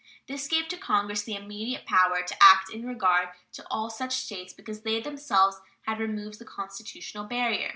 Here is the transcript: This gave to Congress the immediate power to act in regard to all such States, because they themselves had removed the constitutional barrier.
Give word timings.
This 0.25 0.47
gave 0.47 0.67
to 0.69 0.77
Congress 0.77 1.21
the 1.21 1.35
immediate 1.35 1.85
power 1.85 2.23
to 2.23 2.35
act 2.43 2.71
in 2.73 2.87
regard 2.87 3.29
to 3.51 3.63
all 3.69 3.91
such 3.91 4.13
States, 4.15 4.51
because 4.51 4.81
they 4.81 4.99
themselves 4.99 5.61
had 5.83 5.99
removed 5.99 6.39
the 6.39 6.43
constitutional 6.45 7.25
barrier. 7.25 7.69